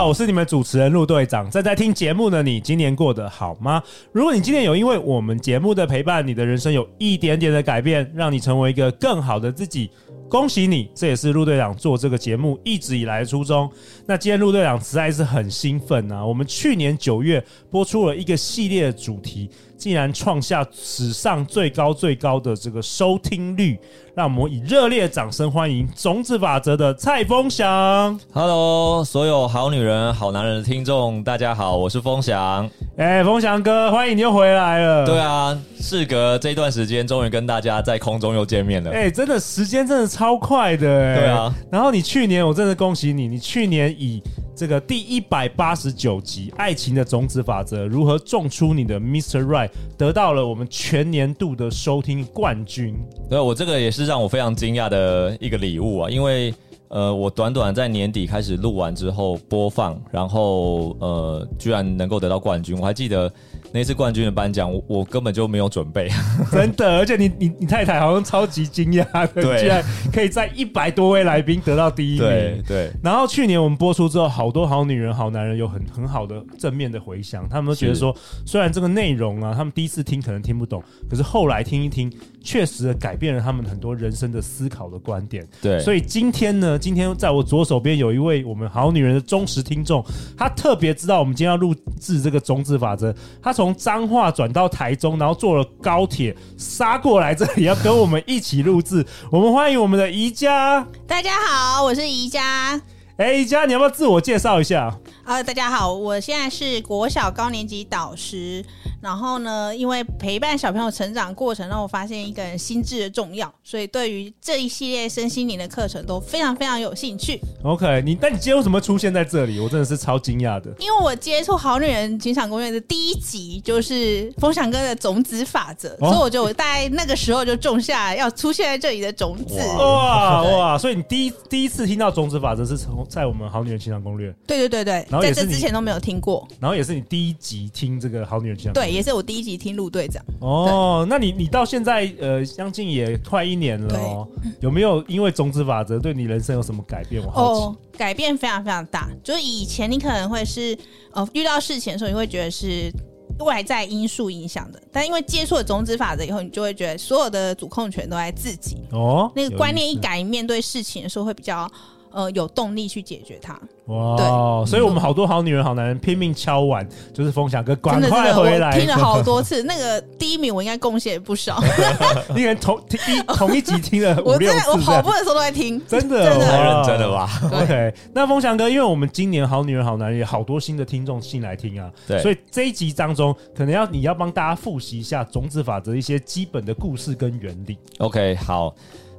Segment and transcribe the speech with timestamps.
[0.00, 1.50] 好，我是你们主持人陆队长。
[1.50, 3.82] 正在听节目的你，今年过得好吗？
[4.12, 9.90] 如果你今年有因为我们节目的陪伴，你的人生有一点点的改变，让你成为一个更好的自己，
[10.30, 10.88] 恭喜你！
[10.94, 13.68] 这也是陆队长做这个节目一直以来的初衷。
[14.06, 16.24] 那今天陆队长实在是很兴奋啊！
[16.24, 19.50] 我们去年九月播出了一个系列的主题。
[19.76, 23.78] 竟然创下史上最高最高的这个收听率，
[24.14, 28.20] 让我们以热烈掌声欢迎种子法则的蔡峰祥。
[28.30, 32.68] Hello，所有好女人、好男人的听众，大家好，我是丰祥。
[32.98, 35.06] 哎，丰祥哥，欢迎你又回来了。
[35.06, 38.90] 对啊，事隔这段时间，终于跟大家在空中又见面了。
[38.90, 41.14] 哎，真的时间真的超快的哎。
[41.16, 44.22] 对啊，然后你去年，我真的恭喜你，你去年以
[44.54, 49.42] 这个第一百八十九集《爱情的种子法则》如何种出你的 Mr.
[49.46, 52.94] Right，得到了我们全年度的收听冠军。
[53.30, 56.52] 对，我这个也是让我非常惊讶的一个礼物啊，因为
[56.88, 63.32] 呃，我短短在年底开始录完之后播放，然后呃，居然能够得到冠军，我还记得。
[63.72, 66.08] 那次冠军的颁奖，我我根本就没有准备，
[66.50, 69.26] 真的，而且你你你太太好像超级惊讶
[69.60, 72.90] 居然可以在一百多位来宾得到第一名，对对。
[73.02, 82.12] 然后去年我们播出之后，好多好女人、好男人有很很好的正面的回响，他们都觉得说，虽然这个内容啊，他们第一次听可能听不懂，可是后来听一听，
[82.42, 85.46] 确实改变了他们很多人生的思考的观点。
[85.62, 90.04] 对，所以今天呢，今天在我左手边有一位我们好女人的忠实听众，
[90.36, 99.04] 他特别知道我们今天要录制这个种子法则，他从彰化转到台中，然后坐了高铁杀过来这里，要跟我们一起录制。
[99.30, 100.82] 我们欢迎我们的宜家。
[101.06, 102.80] 大家好，我是宜家。
[103.18, 104.96] 哎，宜家，你要不要自我介绍一下？
[105.24, 108.64] 啊、呃，大家好，我现在是国小高年级导师。
[109.00, 117.40] 然后呢，因为陪伴小朋友成长过程，让我发现一个人心智的重要，所以对于这一系列身心灵的课程都非常非常有兴趣。
[117.62, 119.58] OK，你那你今天为什么出现在这里？
[119.58, 120.70] 我真的是超惊讶的。
[120.78, 129.56] 因为我接触好女人情场攻略的第一集就是风祥哥的种子法则，哦、所以我就我大概那个时候就种下要出现在这里的种子。
[129.78, 130.76] 哇哇！
[130.76, 134.30] 所以你第一第一次听到种子法则是从在我们好女人情场攻略。
[134.46, 136.46] 对对对对，然后在这之前都没有听过。
[136.60, 138.74] 然后也是你第一集听这个好女人情场。
[138.74, 138.90] 对。
[138.90, 144.28] 也是我第一集听陆队长哦，那你你到现在呃，将近也快一年了哦，
[144.60, 147.22] 有没有因为种子法则对你人生有什么改变？
[147.24, 147.60] 我好奇。
[147.60, 149.08] 哦，改变非常非常大。
[149.22, 150.76] 就是以前你可能会是
[151.12, 152.92] 呃遇到事情的时候，你会觉得是
[153.38, 159.30] 外在因素影响的，但因为接触了种子法则以后，你就会觉得所有的主控权都在自己哦。
[159.36, 161.70] 那个观念一改，面对事情的时候会比较。
[162.12, 163.58] 呃，有动力去解决它。
[163.86, 168.78] 哇，对，所以我们好多好女人、好男人拼命敲碗，就是风翔哥赶快回来。
[168.78, 171.60] 听了好多次，那个第一名我应该贡献不少。
[172.34, 187.76] 你看同听一同一集听了 五六次，我跑步的时候都在听，真的，真的太认真的吧？OK，那风翔哥，因为我们今年好女人、好男人也好多新的听众进来听啊，对，所以这一集当中可能要你要帮大家复习一下种子法则一些基本的故事跟原理。
[187.98, 188.72] OK，好，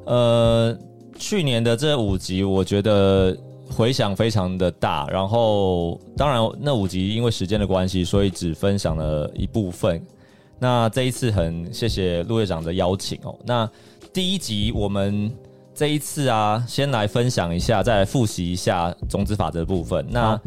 [0.06, 0.78] 呃。
[1.18, 3.36] 去年的这五集，我觉得
[3.70, 5.08] 回响非常的大。
[5.10, 10.02] 然后，当然那五集因为时间的关系，所以只分享了一部分。
[10.60, 13.36] 那这一次很谢谢陆队长的邀请哦。
[13.46, 13.70] 那
[14.14, 15.32] 第一集我们
[15.74, 20.06] 这一次啊，先来分享一下，再来复习一下种子法则的部分。
[20.10, 20.40] 那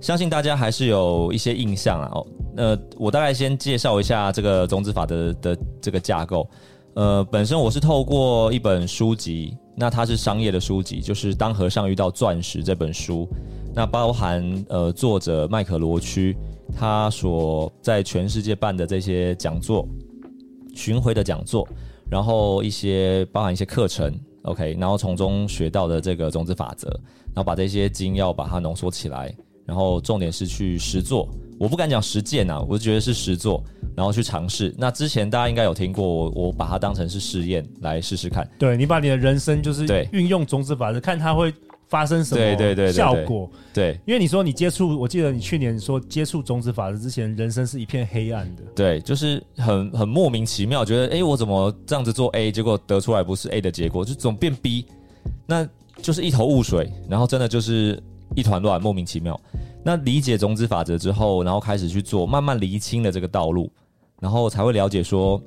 [0.00, 2.10] 相信大家还是有一些印象啊。
[2.14, 6.48] 哦，那我大概先介绍一下这个种子法则的这个架构。
[7.00, 13.26] 呃，本身我是透过一本书籍，那它是商业的书籍，就是《当和尚遇到钻石》这本书。
[13.74, 16.36] 那包含呃作者麦可罗区
[16.76, 19.88] 他所在全世界办的这些讲座、
[20.74, 21.66] 巡回的讲座，
[22.10, 26.90] 然后一些包含一些课程，OK，然后从中学到的这个种子法则，
[27.34, 29.34] 然后把这些精要把它浓缩起来，
[29.66, 31.28] 然后重点是去实做。
[31.58, 33.62] 我不敢讲实践啊，我觉得是实做。
[33.96, 34.72] 然后去尝试。
[34.78, 38.48] 那之前大家应该有听过我，我把它当成是试验来试试看。
[38.58, 41.52] 对，你把你的人生就是运用种子法则，看它会
[41.88, 43.50] 发生什么对对对效果。
[43.74, 48.62] 对，因为你说你接触，我记得你去年说接触种子法则之前，人生是一片黑暗的。
[48.74, 54.86] 对，就是很很莫名其妙，觉得哎，我怎么这样子做 A，结果得出来不是 A 的结果，就总变 B，
[55.46, 55.68] 那
[56.00, 58.02] 就是一头雾水，然后真的就是
[58.34, 59.38] 一团乱，莫名其妙。
[59.84, 63.70] 那理解种子法则之后，然后开始去做，慢慢厘清了这个道路。
[64.20, 65.40] 然后才会了解说，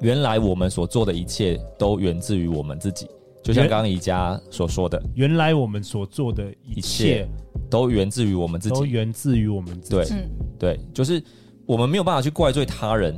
[0.00, 3.06] 原来我们所做的一切都源自于我们自己。
[3.42, 7.28] 就像刚刚宜家所说的，原来我们所做的一切，一切
[7.68, 10.14] 都源自于我们自己，都源自于我们自己。
[10.58, 11.22] 对，对，就是
[11.66, 13.14] 我们没有办法去怪罪他人。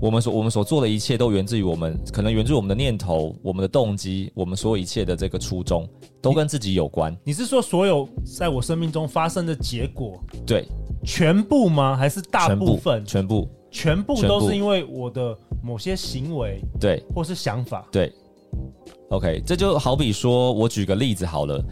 [0.00, 5.88] 我们所我们所做的一切都源自于我们，可能源自于我们的念头、我们的动机、我们所有一切的这个初衷，
[6.20, 7.12] 都跟自己有关。
[7.24, 8.08] 你，你是说所有
[8.38, 10.20] 在我生命中发生的结果？
[10.46, 10.66] 对，
[11.04, 11.96] 全部吗？
[11.96, 13.04] 还是大部分？
[13.06, 18.12] 全部，全部，全部都是因为我的某些行为，对，或是想法，对。
[19.10, 21.64] OK，这就好比说，我举个例子好了，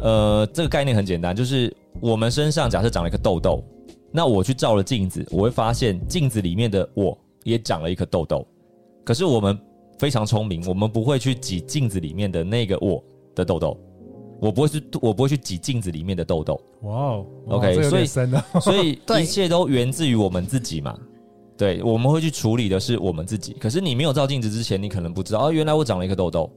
[0.00, 3.64] 呃，这个概念很简单，就是我们身上假设长了一个痘痘，
[4.12, 7.16] 那我去照了镜子，我会发现镜子里面的我。
[7.44, 8.46] 也长了一颗痘痘，
[9.04, 9.58] 可是我们
[9.98, 13.02] 非常聪明，我们不会去挤镜子里面的那个我
[13.34, 13.78] 的痘痘，
[14.40, 16.60] 我不会去，我不会去挤镜子里面的痘痘。
[16.82, 18.06] 哇哦，OK，所以
[18.60, 20.98] 所以一切都源自于我们自己嘛。
[21.56, 23.52] 对，我们会去处理的是我们自己。
[23.60, 26.50] 可是你没有照镜子之前，你可能不知道哦，原来我长了一颗痘痘。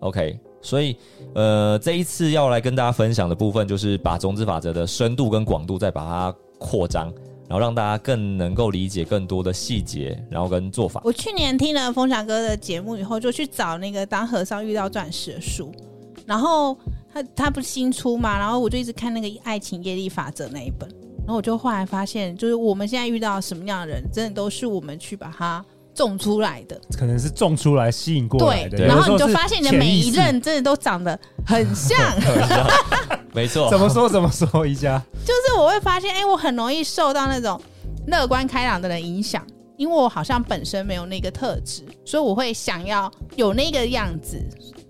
[0.00, 0.94] OK，所以
[1.34, 7.10] 呃，这一次要来跟大家分享的部分，就是把种子法则的深度跟广度再把它扩张。
[7.48, 11.00] 然后让大家更能够理解更多的细节，然后跟做法。
[11.04, 15.72] 我去年听了风翔哥的节目以后，就去找那个《当和尚遇到钻石的书》，
[16.26, 16.76] 然后
[17.12, 20.88] 他他不是新出嘛，然后我就一直看那个《爱情业力法则》那一本，
[21.18, 25.64] 然后我就后来发现，就是我们现在遇到什么样的人，真的都是我们去把它
[25.94, 28.78] 种出来的，可能是种出来吸引过来的。
[28.78, 31.96] 对，然后你就发现你的每一任真的都长得很像。
[33.36, 34.66] 没错，怎么说怎么说？
[34.66, 37.60] 宜家就是我会发现，哎、欸，我很容易受到那种
[38.06, 39.46] 乐观开朗的人影响，
[39.76, 44.42] 因为我好像本身没有那个特质，所以我会想要有那个样子，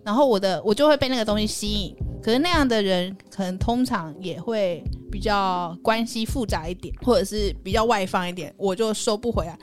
[0.04, 1.96] 然后我的我就会被那个东西吸引。
[2.22, 9.58] 可是那样的人，可能通常也会比较关系复杂一点，或者是比较外放一点，我就收不回来，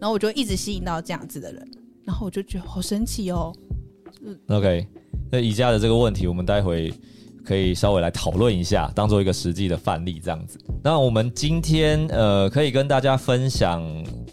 [0.00, 1.68] 然后我就一直吸引到这样子的人，
[2.04, 3.52] 然后我就觉得好神奇哦。
[4.24, 4.86] 嗯，OK，
[5.32, 6.94] 那宜家的这个问题，我们待会。
[7.48, 10.60] 可以稍微来讨论一下，当做一个实际的范例这样子。
[10.84, 13.82] 那我们今天呃，可以跟大家分享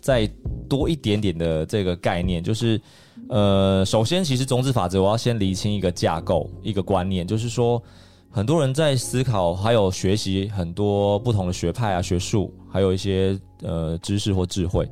[0.01, 0.29] 再
[0.67, 2.81] 多一点点的这个概念，就是
[3.29, 7.81] 呃，首先其实种子法则，我要先厘清一个架构，一个观念，就是说
[8.29, 14.85] 很多人在思考，还有学习很多不同的学派啊、学术，还有一些呃知识或智慧。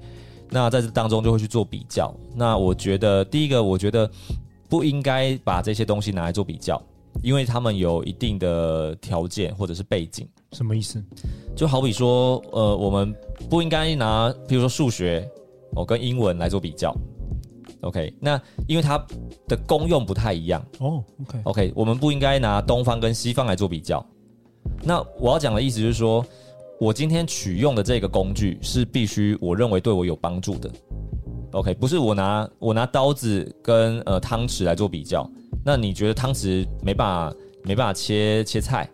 [0.50, 2.16] 那在这当中就会去做比较。
[2.34, 4.10] 那我觉得第一个，我觉得
[4.70, 6.82] 不应该把这些东西拿来做比较。
[7.24, 11.02] 因为他们有一定的条件或者是背景，什么意思？
[11.56, 13.16] 就好比说，呃，我们
[13.50, 15.28] 不应该拿，比如说数学，
[15.76, 16.94] 哦，跟英文来做比较。
[17.80, 18.98] OK，那因为它
[19.48, 20.62] 的功用不太一样。
[20.80, 24.06] 哦，OK，OK，、okay, 我们不应该拿东方跟西方来做比较。
[24.84, 26.26] 那我要讲的意思就是说，
[26.80, 30.70] 我今天取用的这个工具是必须我认为对我有帮助的。
[31.52, 35.30] OK，不是我拿我拿刀子跟呃汤匙来做比较。
[35.66, 38.90] 那你觉得汤匙没办法没办法切切菜？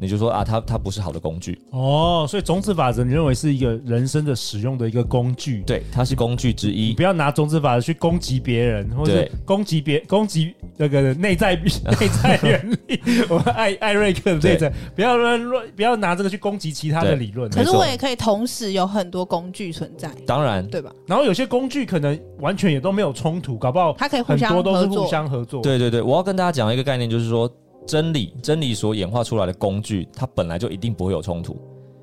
[0.00, 2.26] 你就说啊，它它不是好的工具哦。
[2.28, 5.62] 所以种子法则，你认为是一个人生的使用的一个工具？
[5.64, 6.88] 对，它是工具之一。
[6.88, 11.54] 你不要拿种子法则去攻击别人，或者攻击别攻击那个内在
[12.00, 13.00] 内在原理。
[13.30, 17.48] 我们艾艾瑞克的内在，不要乱乱不要拿这个去攻击其他的理论。
[17.50, 20.90] 可是我也可以同时有很多工具存在，当然对吧？
[21.06, 25.62] 然后有些工具可能完全也都没有冲突，搞不好它可以很多都是互相合作。
[25.62, 27.48] 对对对，我要跟大家讲一个概念，就是说。
[27.86, 31.56] 真理，真理所演化出来的工具，它本来就一定不会有冲突。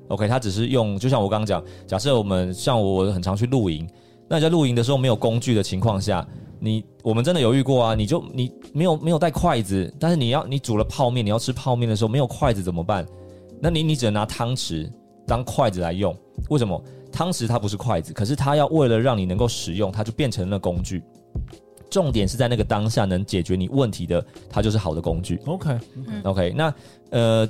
[0.08, 3.88] OK，它只是用，就像我刚刚讲，假设我们像我很常去露营，
[4.28, 6.26] 那你在露营的时候没有工具的情况下，
[6.58, 7.94] 你我们真的犹豫过啊？
[7.94, 13.06] 你就你没有没有带筷子，但是你要你煮了泡面，你要吃泡面的时候没有筷子怎么办？
[13.60, 14.90] 那你你只能拿汤匙
[15.26, 16.14] 当筷子来用。
[16.48, 16.82] 为什么？
[17.12, 21.02] 汤匙它不是筷子，可是它要为了让你能够使用，它就变成了工具。
[21.90, 25.40] 重点是在那个当下能解决你问题的，它就是好的工具。
[25.44, 26.72] OK，OK，、那
[27.10, 27.48] 呃，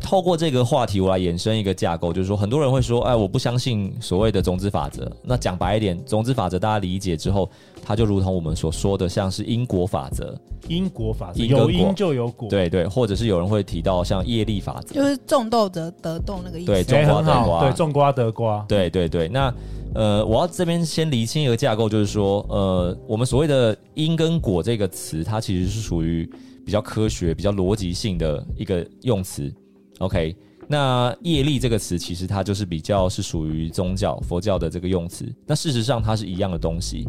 [0.00, 5.10] 透过这个话题，我来衍生一个架构，就是说，很多人会说，哎，我不相信所谓的种子法则。
[5.22, 7.48] 那讲白一点，种子法则大家理解之后，
[7.84, 10.38] 它就如同我们所说的，像是因果法则。
[10.66, 12.48] 因果法则，有因就有果。
[12.50, 16.66] 对对，或者是有人会提到像业力法则，就是种豆得得豆那个意思。
[16.66, 17.60] 对，种瓜得瓜。
[17.60, 18.64] 对，种瓜得瓜。
[18.68, 19.52] 对对对，那。
[19.94, 26.28] 呃，我要这边先厘清一个架构，就是说，呃，我们所谓的因跟果这个词，它其实是属于
[26.64, 29.52] 比较科学、比较逻辑性的一个用词。
[29.98, 30.36] OK，
[30.68, 35.24] 那业力这个词，其实它就是比较是属于宗教、佛教的这个用词。
[35.46, 37.08] 那事实上，它是一样的东西。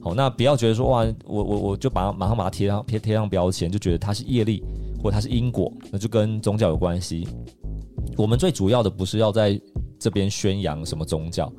[0.00, 4.62] 好，那不要觉得说，哇，我我我就把它马上把它贴上贴贴上标签，就觉得它是业力
[5.02, 7.28] 或它是因果，那就跟宗教有关系。
[8.16, 9.60] 我们最主要的不是要在
[9.98, 11.52] 这边宣扬什么宗教。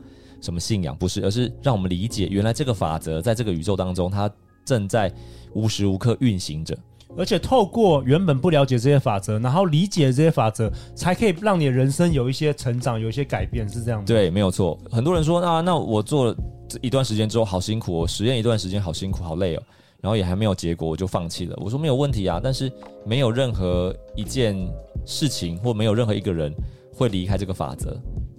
[0.44, 4.30] 什么信仰不是，而是让我们理解，原来这个法则在这个宇宙当中，它
[4.66, 5.10] 正在
[5.54, 6.78] 无时无刻运行着。
[7.16, 14.06] 而且透过原本不了解这些法则，然后理解这些法则，才可以让你的人生有一些成长，有一些改变，是这样吗？
[14.06, 14.78] 对，没有错。
[14.92, 16.36] 很多人说，那那我做了
[16.82, 19.64] 一段时间之后好辛苦，我实验一段时间好辛苦，好累哦，
[20.02, 21.56] 然后也还没有结果，我就放弃了。
[21.62, 22.72] 我说没有问题啊，但是
[23.06, 24.58] 没有任何一件
[25.06, 26.52] 事情或没有任何一个人
[26.92, 27.96] 会离开这个法则。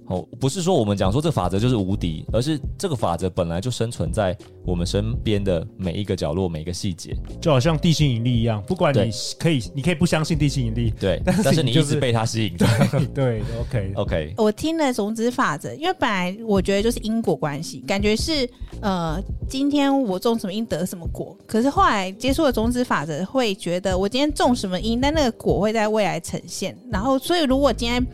[0.07, 8.63] 哦，不是说我们讲说这个法则就是无敌，而是这个法则本来就生存在我们身边的每一个角落、每一个细节，就好像地心引力一样。
[8.67, 12.57] 不管你可以，你可以不相信地心引力，对， 但是、就是、但是你一直被它吸引。
[12.57, 14.35] 对对，OK OK。
[14.37, 18.49] 我听了种子法则，因为本来我觉得就是因果关系，感觉是
[18.81, 19.19] 呃，
[19.49, 21.37] 今天我种什么因得什么果。
[21.47, 26.77] 可是后来接触了种子法则，会觉得我今天种什么因，但那个果会在未来呈现。
[26.91, 28.05] 然后，所以如果今天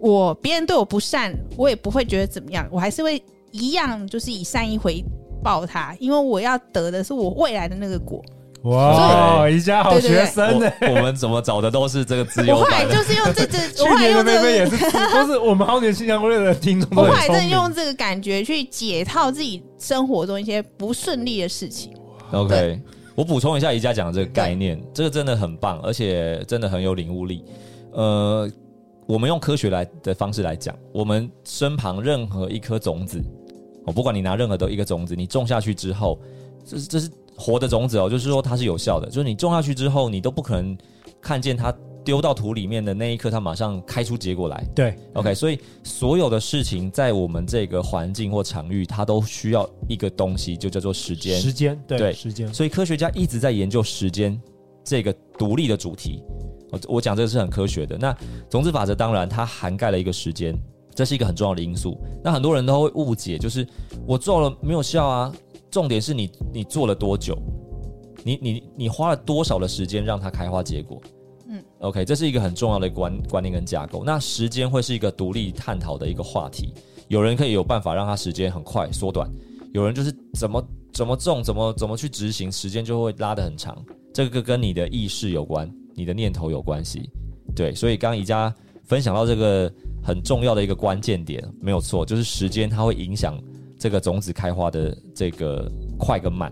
[0.00, 5.04] 我别人对我不善，我也不会觉得怎么样，我还是会一样，就是以善意回
[5.42, 8.22] 报他，因为我要得的是我未来的那个果。
[8.64, 10.70] 哇，宜家好学生呢！
[10.82, 12.56] 我们怎么找的都是这个自由。
[12.56, 14.76] 我后来就是用这 这，去年的妹妹也是，
[15.14, 16.88] 都是我们好年轻人会的听众。
[16.94, 21.94] 我后来真用这个感觉去解套自己生活中一些不顺利的事情。
[22.32, 22.78] OK，
[23.14, 27.42] 我补充一下宜家讲的这个概念，这个真的很棒，而且真的很有领悟力。
[27.92, 28.50] 呃。
[29.10, 33.20] 我们用科学来的方式来讲，我们身旁任何一颗种子，
[33.84, 36.16] 哦不管你拿任何的一个种子，你种下去之后，
[36.64, 40.78] 这是这是活的种子哦，就是说它是有效的，就是你种下去之后，你都不可能
[41.20, 41.74] 看见它
[42.04, 44.64] 丢到土里面的那一刻，它马上开出结果来。
[44.76, 51.36] 对，OK，所以所有的事情在我们这个环境或场域，它都需要一个东西，就叫做时间。
[51.40, 52.54] 时间，对，对，时间。
[52.54, 54.40] 所以科学家一直在研究时间
[54.84, 56.22] 这个独立的主题。
[56.70, 57.96] 我我讲这个是很科学的。
[57.98, 58.16] 那
[58.48, 60.54] 种子法则当然它涵盖了一个时间，
[60.94, 61.98] 这是一个很重要的因素。
[62.22, 63.66] 那很多人都会误解，就是
[64.06, 65.32] 我做了没有效啊。
[65.70, 67.38] 重点是你你做了多久，
[68.24, 71.00] 你你你花了多少的时间让它开花结果？
[71.48, 74.02] 嗯，OK，这是一个很重要的观观念跟架构。
[74.04, 76.74] 那时间会是一个独立探讨的一个话题。
[77.06, 79.30] 有人可以有办法让它时间很快缩短，
[79.72, 83.80] 有人就是怎么怎么种怎么怎么去执行，时间就会拉得很长。
[84.12, 85.72] 这个跟你的意识有关。
[86.00, 87.10] 你的念头有关系，
[87.54, 88.52] 对，所以刚刚宜家
[88.84, 89.70] 分享到这个
[90.02, 93.38] 很重要的一个关键点，没有错，就是时间它会影响
[93.78, 96.50] 这个种子开花的这个快跟慢。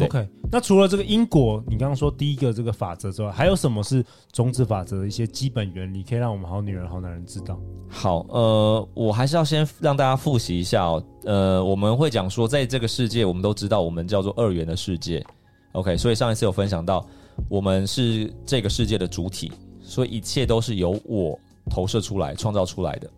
[0.00, 7.58] OK，那除了这个因果，你刚刚说第一个这个法则之外，还有什么是种子法则的一些基本原理，可以让我们好女人、好男人知道？
[7.88, 11.02] 好，呃，我还是要先让大家复习一下哦。
[11.24, 15.24] 呃，我们会讲说，在这个世界，我们都知道我们叫做二元的世界。
[15.72, 17.02] OK，所以上一次有分享到。
[17.48, 21.38] 我们是这个世界的主体，所以一切都是由我
[21.70, 23.10] 投射出来、创造出来的。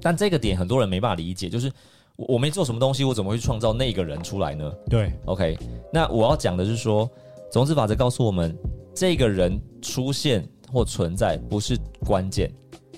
[0.00, 1.70] 但这个点很多人没办法理解，就是
[2.16, 4.72] 我没做什么东西，我怎么会去创造那个人出来呢？
[4.88, 5.58] 对，OK。
[5.92, 7.08] 那我要讲的是说，
[7.52, 8.56] 种子法则告诉我们，
[8.94, 12.50] 这个人出现或存在不是关键，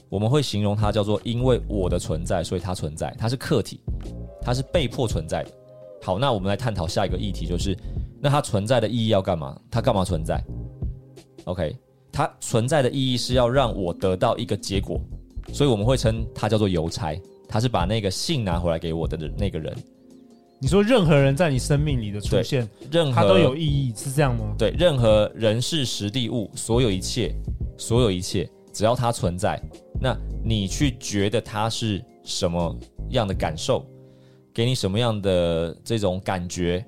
[0.09, 3.81] 我们会形容它叫做因为我的存在，所以它存在，它是客体，
[4.41, 5.51] 它是被迫存在的。
[6.01, 7.77] 好，那我们来探讨下一个议题，就是。
[8.25, 9.55] 那它存在的意义要干嘛？
[9.71, 10.43] 它干嘛存在
[11.45, 11.77] ？OK，
[12.11, 14.99] 它存在的意义是要让我得到一个结果，
[15.53, 17.15] 所以我们会称它叫做邮差。
[17.47, 19.77] 他是把那个信拿回来给我的那个人。
[20.59, 24.55] 你说任何人在你生命里的出现，任何他都有意义，是这样吗？
[24.59, 27.31] 对，任何人事实地物，所有一切，
[27.77, 29.61] 所有一切，只要它存在，
[30.01, 32.75] 那你去觉得它是什么
[33.11, 33.85] 样的感受，
[34.55, 36.83] 给你什么样的这种感觉，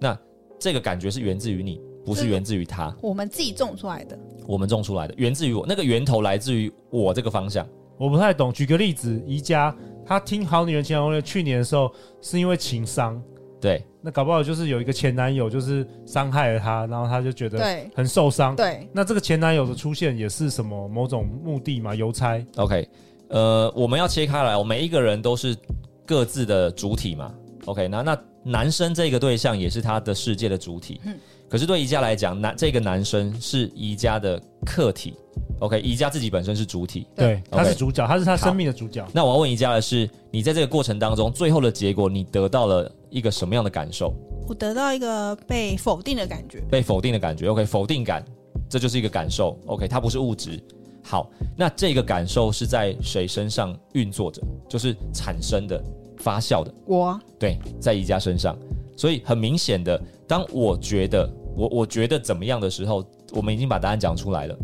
[0.00, 0.16] 那。
[0.58, 2.94] 这个感觉是源自于你，不是源自于他。
[3.00, 5.64] 我们自己种出来的，我们种出来的，源自于我。
[5.66, 7.66] 那个源头来自于我这个方向。
[7.98, 13.22] 我不太懂，举个例子，宜家他听《好女人情场攻略》去年的时候是因为情伤，
[13.58, 17.58] 对，那搞不好就是有一个前男友就是伤害了他，然后他就觉得
[17.94, 18.54] 很受伤。
[18.54, 21.94] 对，那这个前男友的出现也是什么某种目的嘛？
[21.94, 22.44] 邮差。
[22.56, 22.86] OK，
[23.28, 25.56] 呃，我们要切开来，我们每一个人都是
[26.04, 27.34] 各自的主体嘛。
[27.64, 28.18] OK，那那。
[28.46, 35.14] 男生这个对象也是他的世界的主体，嗯，可是对宜家来讲，男这个男生是宜家的客体
[35.58, 39.04] ，OK，宜家自己本身是主体，对，他是主角，他是他生命的主角。
[39.12, 44.14] 那我要问宜家的是，你在这个过程当中，最后的结果，你得到了一个什么样的感受？
[44.46, 48.24] 我得到一个被否定的感觉，被否定的感觉，OK，否定感，
[48.70, 50.62] 这就是一个感受，OK，它不是物质。
[51.02, 54.40] 好，那这个感受是在谁身上运作着？
[54.68, 55.82] 就是产生的。
[56.16, 58.56] 发酵的，我对，在宜家身上，
[58.96, 64.56] 所以很明显的，当我觉得我我觉得怎么样的时候，我们已经把答案讲出来了。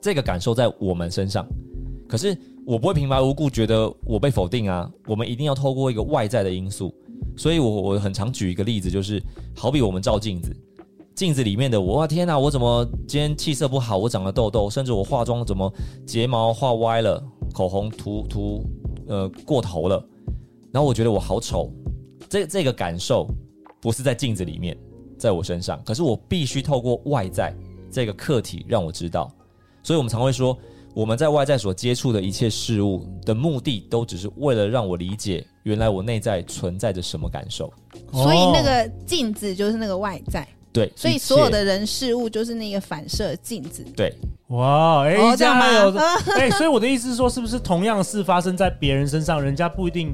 [0.00, 1.46] 这个感受在我们身上，
[2.06, 4.90] 可是我不会平白无故觉得我被否定啊。
[5.06, 6.94] 我们一定要透过一个外在的因素，
[7.36, 9.22] 所以我我很常举一个例子，就是
[9.56, 10.54] 好比我们照镜子，
[11.14, 13.96] 镜子里面的我，哇天哪，我怎么今天气色不好？
[13.96, 15.72] 我长了痘痘，甚至我化妆怎么
[16.06, 17.22] 睫毛画歪了，
[17.54, 18.62] 口红涂涂
[19.08, 20.06] 呃过头了，
[20.74, 21.72] 然后我觉得我好丑。
[22.28, 23.28] 这这个感受
[23.80, 24.76] 不是在镜子里面，
[25.16, 27.54] 在我身上，可是我必须透过外在
[27.92, 29.30] 这个客体让我知道。
[29.84, 30.58] 所以我们常会说，
[30.92, 37.72] 我们在外在所接触的一切事物的目的，都只是为了让我理解原来我内在存在着什么感受。
[38.10, 40.44] 所以那个镜子就是那个外在。
[40.72, 43.84] 对，所以所有的人事物就是那个反射镜子。
[43.94, 44.12] 对，
[44.48, 45.90] 哇，哎、欸，这样还有，
[46.34, 50.12] 哎、欸，哦、所以我的意思是说，是不是同样的事发生在别人身上，人家不一定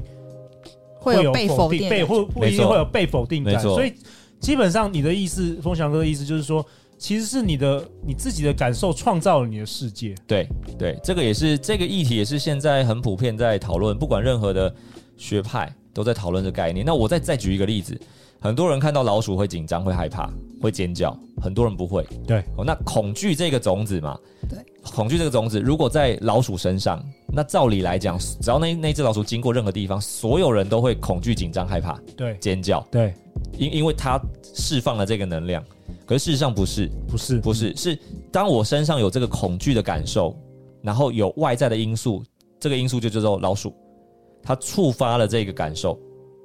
[1.01, 3.59] 会有被否定，被或不一定会有被否定感。
[3.59, 3.91] 所以
[4.39, 6.63] 基本上你的意思，风翔哥的意思就是说，
[6.97, 10.15] 其实是你的你自己的感受创造了你的世界。
[10.27, 14.73] 对对，这个也是这个议题也是现在很普遍在讨论，不管任何的
[15.17, 16.85] 学派都在讨论这个概念。
[16.85, 17.99] 那我再再举一个例子。
[18.43, 20.27] 很多人看到老鼠会紧张、会害怕、
[20.59, 22.03] 会尖叫，很多人不会。
[22.25, 24.17] 对，哦，那恐惧这个种子嘛，
[24.49, 24.57] 对，
[24.91, 26.99] 恐惧这个种子，如果在老鼠身上，
[27.31, 33.13] 那照理来讲，只要那那只老鼠经过任何地方，所有人都会恐惧、紧张、害怕，对，尖叫，对，
[33.59, 34.19] 因因为它
[34.55, 35.63] 释放了这个能量。
[36.07, 37.99] 可是事实上不是，不是，不是，是
[38.31, 40.35] 当我身上有这个恐惧的感受，
[40.81, 42.23] 然后有外在的因素，
[42.59, 43.71] 这个因素就叫做老鼠，
[44.43, 45.99] 它触发了这个感受，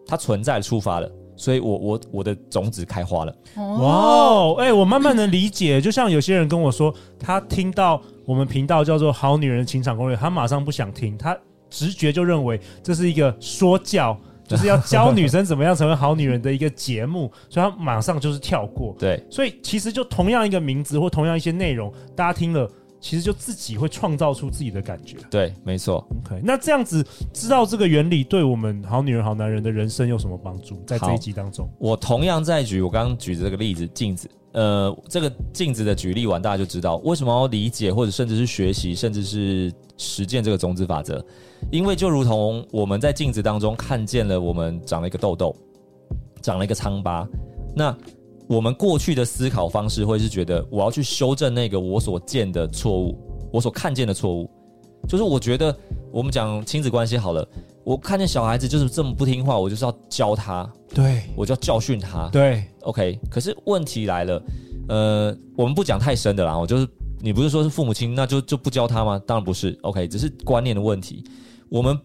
[0.06, 1.10] 它存在触发了。
[1.38, 3.36] 所以我，我我我的种子开花了。
[3.56, 5.82] 哇，哎，我慢慢能理解。
[5.82, 11.36] 就像有些人跟我说，他听到我们频道叫做《好女人情场攻略》，他马上不想听，他
[11.68, 18.96] 直觉就认为这是一个说教， 就是要教女生怎么样成为好女人的一个节目，所以他马上就是跳过。
[18.98, 22.66] 对，所以其实就同样一个名字或同样一些内容，大家听了。
[23.08, 25.16] 其实就自己会创造出自己的感觉。
[25.30, 26.04] 对，没错。
[26.24, 30.82] OK，那这样子知道这个原理，对我们好女人、好男人的人生有什么帮助？
[30.84, 34.28] 在这一集当中，我同样在举我刚刚举的这个例子，镜子。
[34.54, 41.24] 呃，这个镜子的举例完，大家就知道为什么要理解，或者甚至是学习，甚至是实践这个种子法则。
[41.70, 45.54] 因为就如同我们在镜子当中看见了，我们长了一个痘痘，
[46.42, 47.24] 长了一个疮疤，
[47.72, 47.96] 那。
[48.48, 53.18] 我们过去的思考方式会是觉得我要去修正那个我所见的错误，
[53.52, 54.48] 我所看见的错误，
[55.08, 55.76] 就是我觉得
[56.12, 57.46] 我们讲亲子关系好了，
[57.82, 63.18] 我看见小孩子就是这么不听话，我就是要教他，对，我就要教训他，对，OK。
[63.28, 64.42] 可是问题来了，
[64.88, 66.88] 呃，我们不讲太深的啦，我就是
[67.20, 69.20] 你不是说是父母亲，那就就不教他吗？
[69.26, 71.24] 当然不是，OK，只是观念的问题。
[71.68, 71.98] 我们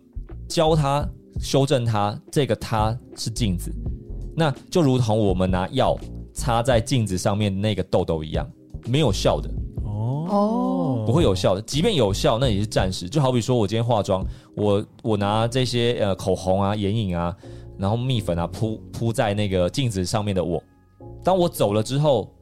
[0.48, 1.08] 教他
[1.40, 3.72] 修正他，这个他是镜子，
[4.36, 5.96] 那就如同我们拿药。
[6.34, 8.50] 插在镜子上面那个痘痘一样，
[8.86, 9.50] 没有效的
[9.84, 11.62] 哦，不会有效的。
[11.63, 13.10] 即便有效，那也是暂时。
[13.10, 17.36] 就好比说我今天化妆，我我拿这些呃口红啊、眼影啊，
[17.78, 20.63] 然后蜜粉啊铺铺在那个镜子上面的我，
[21.24, 22.34] 当我走了之后，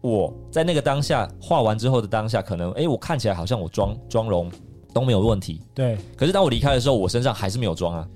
[0.00, 4.48] 我在那个当下画完之后的当下，可能哎，我看起来好像我妆妆容
[4.94, 5.98] 都没有问题，对。
[6.16, 8.08] 可是当我离开的时候，我身上还是没有妆啊。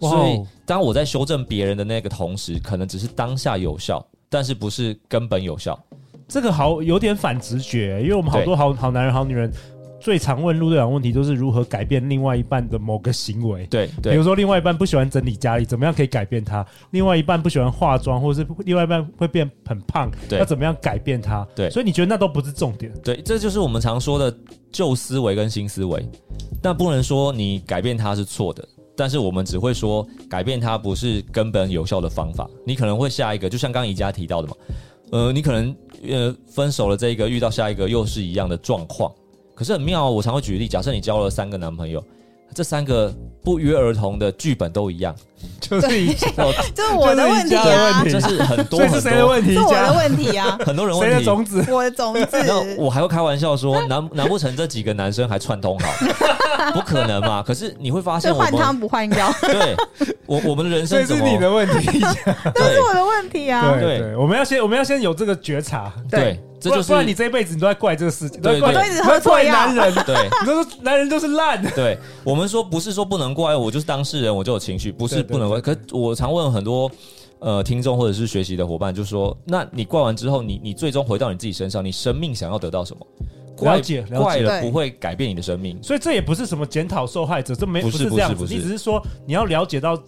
[0.00, 4.02] 所以当我在修正别人的那个同时，可能只是当下有效。
[4.30, 5.78] 但是不是根本有效，
[6.28, 9.52] 这个好有点反直觉，因为我们好多好好男人、好女人
[10.00, 13.66] 最常问陆队长问题，都是如何改变另外一半的某个行为。
[13.66, 16.64] 对，对，比如说另外一半不喜欢整理家里，怎么样可以改变他？
[16.92, 21.44] 另外一半不喜欢化妆，或者是另外一半会变很胖，要怎么样改变他？
[21.56, 22.92] 对，所以你觉得那都不是重点？
[23.02, 24.32] 对，这就是我们常说的
[24.70, 26.08] 旧思维跟新思维，
[26.62, 28.66] 但不能说你改变他是错的。
[29.00, 34.54] 但是我们只会说改变它不是根本有效的方法，你可能会下一个，就像刚刚宜家提到的嘛，
[35.10, 35.74] 呃，你可能
[36.06, 39.10] 呃分手了这一个遇到下一个又是一样的状况，
[39.54, 42.04] 可是很妙哦，我常会举例，假设你交了三个男朋友。
[42.54, 45.14] 这三个不约而同的剧本都一样，
[45.60, 46.26] 就是一，就
[46.84, 49.54] 是我的问题啊，这是很多，这是谁的问题？
[49.54, 51.14] 是我的问题啊，很多人问题。
[51.14, 51.64] 谁的种子？
[51.72, 52.38] 我的种子。
[52.38, 55.88] 然后我还会开玩笑说，难难不成这几个男生还串通好？
[56.72, 57.42] 不可能嘛？
[57.42, 59.32] 可是你会发现，换汤不换药。
[59.42, 59.76] 对，
[60.26, 62.00] 我我们的人生这是你的问题，
[62.54, 63.72] 都是我的问题啊。
[63.78, 65.92] 对对，我们要先我们要先有这个觉察。
[66.10, 66.38] 对。
[66.60, 71.62] 这就是，不然你这一辈子你都在怪这个事情，对，怪，都一直喝错药，男人，对，你都说男人都是烂。
[71.74, 75.60] 对，我们说不是说不能怪，我就是当事人，我就有情绪，不是不能怪。
[75.60, 76.90] 可我常问很多
[77.38, 83.06] 呃听众或者是学习的伙伴，就说：那你怪完之后，你你最终回到你自己身上，你生命想要得到什么？
[83.62, 89.98] 了解，了解，怪了不会改变你的生命，所以这也不是什么检讨受害者，这没不是这样子，你只是说你要了解到。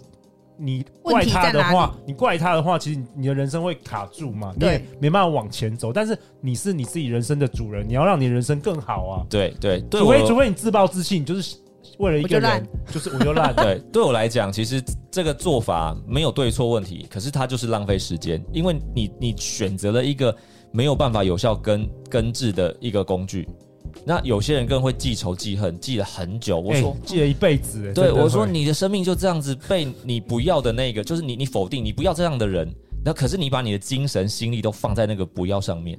[0.65, 5.93] 你怪他的话，你怪他的话，其实你的人生会卡住嘛，你也没办法往前走。
[5.93, 9.27] 但是你是你自己人生的主人，你要让你的人生更好啊。
[9.29, 11.57] 对对，对除非除非你自暴自弃，就是
[11.99, 13.53] 为了一个人，就就是我就烂。
[13.59, 20.35] 对，对我来讲，其实这个做法没有对错问题，可是它就是浪费时间，因为你你选择了一个
[20.71, 23.49] 没有办法有效根根治的一个工具。
[24.05, 26.59] 那有些人更会记仇记恨，记了很久。
[26.59, 27.93] 我说、欸、记了一辈子。
[27.95, 32.69] 对，我说你的生命就这样子被你不要的那个，就是你你否定你不要这样的人，
[33.05, 35.99] 那可是你把你的精神心力都放在那个不要上面，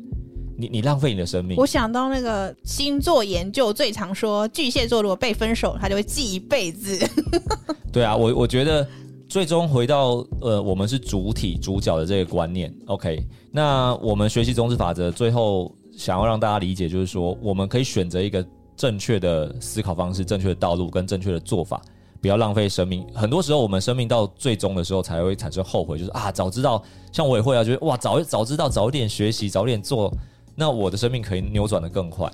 [0.58, 1.56] 你你浪费你的生命。
[1.58, 7.00] 我想到那个星座研究最常说，巨蟹座如果被分手，他就会记一辈子。
[7.92, 8.86] 对啊，我我觉得
[9.30, 12.74] 最终回到呃，我们是主体主角的这个观念。
[12.88, 15.74] OK，那我们学习种子法则最后。
[15.98, 21.82] 想要让大家理解，就是说，我们可以选择一个正确的思考方式、正确的道路跟正确的做法，
[22.22, 23.06] 不要浪费生命。
[23.14, 30.12] 很多时候，我们生命到最终的时候才会产生后悔，就是啊，早知道，像我也会啊，觉得哇，早早知道，早点学习，早点做，
[30.56, 32.32] 那我的生命可以扭转的更快。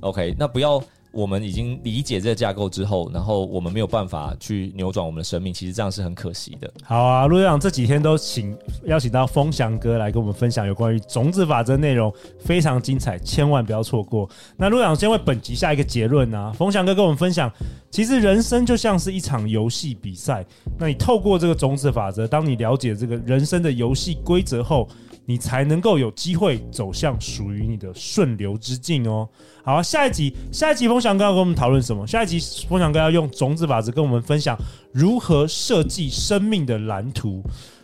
[0.00, 0.82] OK，那不要。
[1.16, 6.70] 我们已经理解这个架构之后，然后我们没有办法去扭转我们的生命，其实这样是很可惜的。
[6.84, 14.28] 好啊，陆队长这几天都请邀请到风翔哥来跟我们分享有关于种子法则内容，非常精彩，千万不要错过。
[14.58, 17.50] 那陆队长先为本集下一个结论啊，风翔哥跟我们分享，
[17.90, 20.44] 其实人生就像是一场游戏比赛，
[20.78, 24.86] 那你透过这个种子法则，当你了解这个人生的游戏规则后，
[25.26, 29.28] 你才能够有机会走向属于你的顺流之境哦。
[29.64, 32.06] 好，下一集，下一集风翔哥要跟我们讨论什么？
[32.06, 34.56] 下一集风翔哥要用种子法则跟我们分享
[34.92, 37.42] 如何设计生命的蓝图。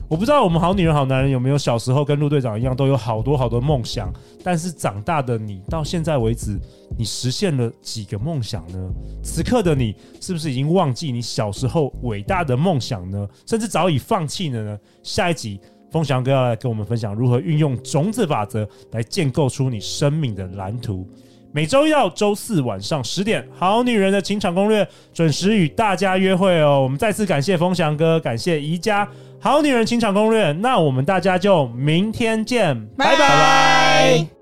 [0.09, 4.12] 我不知道我们好女人好男人有没有小时候跟陆队长一样，都有好多好多梦想，
[4.44, 6.59] 但是长大的你到现在为止，
[6.98, 8.90] 你实现了几个梦想呢？
[9.22, 13.26] 此刻的你是不是已经忘记你小时候伟大的梦想呢？
[13.46, 14.78] 甚至早已放弃了呢？
[15.02, 15.59] 下一集。
[15.92, 21.07] 风翔哥要来跟我们分享如何运用种子法则来建构出你生命的蓝图。
[21.52, 26.81] 每周一到周四晚上十点，《好女人的情场攻略》准时与大家约会哦。
[26.83, 29.05] 我们再次感谢风翔哥，感谢宜家
[29.38, 30.46] 《好女人情场攻略》。
[30.55, 34.41] 那我们大家就明天见，拜拜。